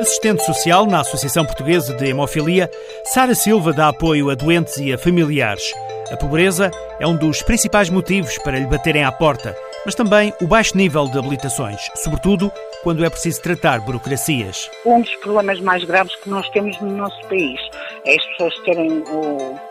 Assistente 0.00 0.44
social 0.44 0.86
na 0.86 1.00
Associação 1.00 1.44
Portuguesa 1.44 1.92
de 1.92 2.06
Hemofilia, 2.06 2.70
Sara 3.06 3.34
Silva 3.34 3.72
dá 3.72 3.88
apoio 3.88 4.30
a 4.30 4.36
doentes 4.36 4.76
e 4.76 4.92
a 4.92 4.98
familiares. 4.98 5.74
A 6.12 6.16
pobreza 6.16 6.70
é 7.00 7.06
um 7.06 7.16
dos 7.16 7.42
principais 7.42 7.90
motivos 7.90 8.38
para 8.38 8.56
lhe 8.56 8.66
baterem 8.66 9.02
à 9.02 9.10
porta, 9.10 9.56
mas 9.84 9.96
também 9.96 10.32
o 10.40 10.46
baixo 10.46 10.76
nível 10.76 11.08
de 11.08 11.18
habilitações, 11.18 11.80
sobretudo 11.96 12.52
quando 12.84 13.04
é 13.04 13.10
preciso 13.10 13.42
tratar 13.42 13.80
burocracias. 13.80 14.70
Um 14.86 15.00
dos 15.00 15.14
problemas 15.16 15.60
mais 15.60 15.82
graves 15.82 16.14
que 16.14 16.30
nós 16.30 16.48
temos 16.50 16.80
no 16.80 16.92
nosso 16.92 17.20
país 17.26 17.60
é 18.04 18.14
as 18.14 18.24
pessoas 18.26 18.56
terem 18.60 19.02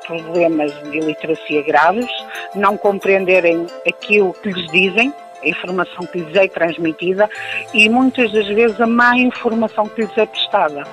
problemas 0.06 0.74
de 0.84 0.98
iliteracia 0.98 1.62
graves, 1.62 2.10
não 2.54 2.78
compreenderem 2.78 3.66
aquilo 3.88 4.34
que 4.34 4.52
lhes 4.52 4.70
dizem, 4.74 5.14
informação 5.48 6.06
que 6.06 6.20
lhes 6.20 6.36
é 6.36 6.48
transmitida 6.48 7.30
e 7.74 7.90
muitas 7.90 8.32
das 8.32 8.48
vezes 8.48 8.80
a 8.80 8.88
má 8.88 9.18
informação 9.18 9.88
que 9.88 10.02
lhes 10.02 10.18
é 10.18 10.26
prestada, 10.26 10.84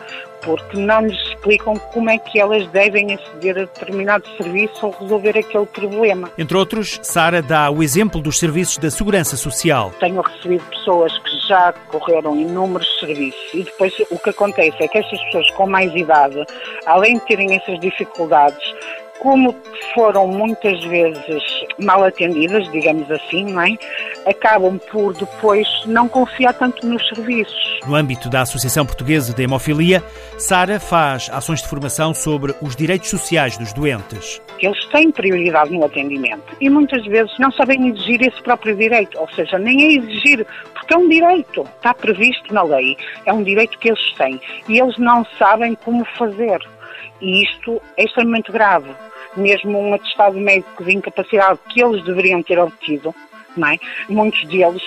porque 0.42 0.76
não 0.76 1.06
lhes 1.06 1.18
explicam 1.28 1.76
como 1.92 2.10
é 2.10 2.18
que 2.18 2.38
elas 2.38 2.66
devem 2.68 3.14
aceder 3.14 3.56
a 3.56 3.60
determinado 3.60 4.24
serviço 4.36 4.86
ou 4.86 4.92
resolver 4.92 5.38
aquele 5.38 5.66
problema. 5.66 6.30
Entre 6.36 6.56
outros, 6.56 7.00
Sara 7.02 7.42
dá 7.42 7.70
o 7.70 7.82
exemplo 7.82 8.20
dos 8.20 8.38
serviços 8.38 8.78
da 8.78 8.90
Segurança 8.90 9.36
Social. 9.36 9.92
Tenho 9.98 10.20
recebido 10.20 10.64
pessoas 10.64 11.16
que 11.18 11.48
já 11.48 11.72
correram 11.88 12.36
inúmeros 12.36 12.88
serviços 13.00 13.54
e 13.54 13.62
depois 13.62 13.92
o 14.10 14.18
que 14.18 14.30
acontece 14.30 14.82
é 14.82 14.88
que 14.88 14.98
essas 14.98 15.20
pessoas 15.24 15.50
com 15.52 15.66
mais 15.66 15.94
idade, 15.94 16.44
além 16.86 17.14
de 17.14 17.26
terem 17.26 17.54
essas 17.56 17.80
dificuldades, 17.80 18.74
como 19.24 19.56
foram 19.94 20.26
muitas 20.26 20.84
vezes 20.84 21.42
mal 21.78 22.04
atendidas, 22.04 22.70
digamos 22.70 23.10
assim, 23.10 23.46
não 23.46 23.62
é? 23.62 23.78
acabam 24.26 24.78
por 24.90 25.14
depois 25.14 25.66
não 25.86 26.08
confiar 26.08 26.52
tanto 26.54 26.86
nos 26.86 27.06
serviços. 27.08 27.80
No 27.86 27.94
âmbito 27.94 28.28
da 28.28 28.42
Associação 28.42 28.84
Portuguesa 28.86 29.32
de 29.32 29.42
Hemofilia, 29.42 30.02
Sara 30.38 30.80
faz 30.80 31.30
ações 31.32 31.62
de 31.62 31.68
formação 31.68 32.14
sobre 32.14 32.54
os 32.60 32.74
direitos 32.74 33.10
sociais 33.10 33.56
dos 33.58 33.72
doentes. 33.72 34.40
Eles 34.58 34.84
têm 34.86 35.10
prioridade 35.10 35.70
no 35.70 35.84
atendimento 35.84 36.54
e 36.60 36.70
muitas 36.70 37.04
vezes 37.06 37.32
não 37.38 37.50
sabem 37.52 37.88
exigir 37.88 38.22
esse 38.22 38.42
próprio 38.42 38.76
direito, 38.76 39.18
ou 39.18 39.28
seja, 39.30 39.58
nem 39.58 39.82
é 39.82 39.92
exigir, 39.98 40.46
porque 40.72 40.94
é 40.94 40.96
um 40.96 41.08
direito, 41.08 41.62
está 41.76 41.92
previsto 41.92 42.52
na 42.52 42.62
lei, 42.62 42.96
é 43.26 43.32
um 43.32 43.42
direito 43.42 43.78
que 43.78 43.88
eles 43.88 44.12
têm 44.14 44.40
e 44.68 44.78
eles 44.78 44.96
não 44.98 45.24
sabem 45.38 45.74
como 45.84 46.04
fazer. 46.16 46.60
E 47.20 47.44
isto 47.44 47.80
é 47.96 48.04
extremamente 48.04 48.50
grave. 48.50 48.90
Mesmo 49.36 49.78
um 49.78 49.94
atestado 49.94 50.38
médico 50.38 50.84
de 50.84 50.94
incapacidade 50.94 51.58
que 51.68 51.82
eles 51.82 52.04
deveriam 52.04 52.42
ter 52.42 52.58
obtido, 52.58 53.14
não 53.56 53.68
é? 53.68 53.78
muitos 54.08 54.44
deles 54.46 54.82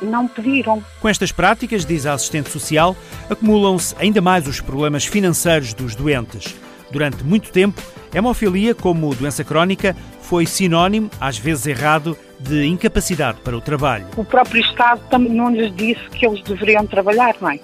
não 0.00 0.28
pediram. 0.28 0.82
Com 1.00 1.08
estas 1.08 1.32
práticas, 1.32 1.84
diz 1.84 2.06
a 2.06 2.12
assistente 2.12 2.50
social, 2.50 2.96
acumulam-se 3.28 3.94
ainda 3.98 4.20
mais 4.20 4.46
os 4.46 4.60
problemas 4.60 5.04
financeiros 5.04 5.74
dos 5.74 5.94
doentes. 5.94 6.54
Durante 6.90 7.22
muito 7.22 7.52
tempo, 7.52 7.82
hemofilia, 8.14 8.74
como 8.74 9.14
doença 9.14 9.44
crónica, 9.44 9.94
foi 10.20 10.46
sinónimo, 10.46 11.10
às 11.20 11.38
vezes 11.38 11.66
errado, 11.66 12.16
de 12.38 12.66
incapacidade 12.66 13.40
para 13.40 13.56
o 13.56 13.60
trabalho. 13.60 14.06
O 14.16 14.24
próprio 14.24 14.60
Estado 14.60 15.00
também 15.10 15.32
não 15.32 15.50
lhes 15.50 15.74
disse 15.74 16.08
que 16.10 16.26
eles 16.26 16.42
deveriam 16.42 16.86
trabalhar, 16.86 17.34
não 17.40 17.50
é? 17.50 17.58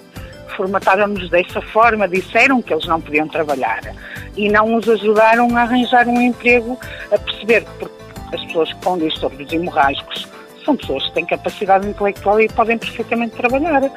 Formataram-nos 0.55 1.29
dessa 1.29 1.61
forma, 1.61 2.07
disseram 2.07 2.61
que 2.61 2.73
eles 2.73 2.85
não 2.85 3.01
podiam 3.01 3.27
trabalhar 3.27 3.81
e 4.35 4.49
não 4.49 4.75
os 4.75 4.87
ajudaram 4.87 5.55
a 5.55 5.61
arranjar 5.61 6.07
um 6.07 6.21
emprego, 6.21 6.77
a 7.11 7.17
perceber 7.17 7.65
que 7.79 8.35
as 8.35 8.43
pessoas 8.45 8.73
com 8.83 8.97
distúrbios 8.97 9.51
hemorrágicos 9.51 10.27
são 10.63 10.75
pessoas 10.75 11.05
que 11.07 11.13
têm 11.13 11.25
capacidade 11.25 11.87
intelectual 11.87 12.41
e 12.41 12.49
podem 12.49 12.77
perfeitamente 12.77 13.35
trabalhar 13.35 13.89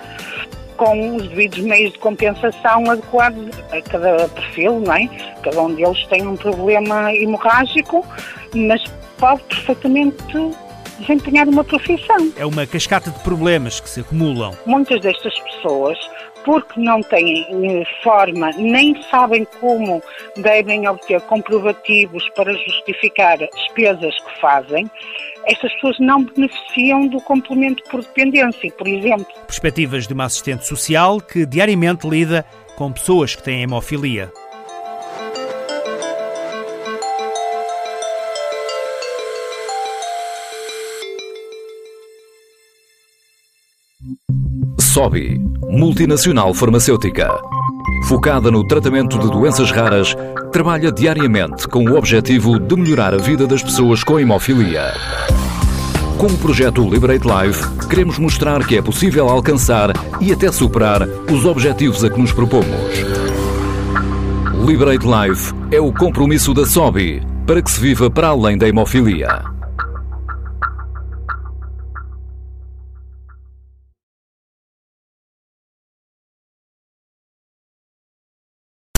com 0.76 1.16
os 1.16 1.28
devidos 1.28 1.58
meios 1.58 1.92
de 1.92 1.98
compensação 1.98 2.88
adequados 2.90 3.50
a 3.72 3.82
cada 3.82 4.28
perfil, 4.28 4.80
não 4.80 4.94
é? 4.94 5.08
Cada 5.42 5.60
um 5.62 5.74
deles 5.74 6.06
tem 6.06 6.26
um 6.26 6.36
problema 6.36 7.12
hemorrágico, 7.12 8.06
mas 8.54 8.82
pode 9.18 9.42
perfeitamente 9.44 10.54
desempenhar 10.98 11.48
uma 11.48 11.64
profissão. 11.64 12.32
É 12.36 12.44
uma 12.44 12.66
cascata 12.66 13.10
de 13.10 13.18
problemas 13.20 13.80
que 13.80 13.88
se 13.88 14.00
acumulam. 14.00 14.56
Muitas 14.66 15.00
destas 15.00 15.38
pessoas 15.40 15.98
porque 16.44 16.80
não 16.80 17.02
têm 17.02 17.46
eh, 17.50 17.84
forma 18.02 18.50
nem 18.52 19.00
sabem 19.10 19.46
como 19.60 20.02
devem 20.36 20.88
obter 20.88 21.20
comprovativos 21.22 22.26
para 22.30 22.52
justificar 22.52 23.36
despesas 23.38 24.14
que 24.16 24.40
fazem, 24.40 24.90
estas 25.44 25.72
pessoas 25.74 25.98
não 25.98 26.24
beneficiam 26.24 27.06
do 27.08 27.20
complemento 27.20 27.82
por 27.90 28.00
dependência, 28.00 28.70
por 28.72 28.86
exemplo. 28.86 29.26
Perspectivas 29.46 30.06
de 30.06 30.14
uma 30.14 30.24
assistente 30.24 30.66
social 30.66 31.20
que 31.20 31.44
diariamente 31.44 32.08
lida 32.08 32.44
com 32.76 32.92
pessoas 32.92 33.34
que 33.34 33.42
têm 33.42 33.62
hemofilia. 33.62 34.30
SOBI, 44.98 45.40
multinacional 45.68 46.52
farmacêutica. 46.52 47.30
Focada 48.08 48.50
no 48.50 48.66
tratamento 48.66 49.16
de 49.16 49.30
doenças 49.30 49.70
raras, 49.70 50.12
trabalha 50.50 50.90
diariamente 50.90 51.68
com 51.68 51.84
o 51.84 51.96
objetivo 51.96 52.58
de 52.58 52.74
melhorar 52.74 53.14
a 53.14 53.16
vida 53.16 53.46
das 53.46 53.62
pessoas 53.62 54.02
com 54.02 54.18
hemofilia. 54.18 54.92
Com 56.18 56.26
o 56.26 56.38
projeto 56.38 56.82
Liberate 56.82 57.24
Life, 57.28 57.86
queremos 57.86 58.18
mostrar 58.18 58.66
que 58.66 58.76
é 58.76 58.82
possível 58.82 59.28
alcançar 59.28 59.92
e 60.20 60.32
até 60.32 60.50
superar 60.50 61.06
os 61.32 61.44
objetivos 61.44 62.02
a 62.02 62.10
que 62.10 62.20
nos 62.20 62.32
propomos. 62.32 62.66
Liberate 64.66 65.06
Life 65.06 65.54
é 65.70 65.80
o 65.80 65.92
compromisso 65.92 66.52
da 66.52 66.66
SOBI 66.66 67.22
para 67.46 67.62
que 67.62 67.70
se 67.70 67.80
viva 67.80 68.10
para 68.10 68.26
além 68.26 68.58
da 68.58 68.66
hemofilia. 68.66 69.57